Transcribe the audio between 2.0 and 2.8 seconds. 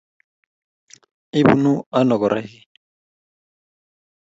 korak ii?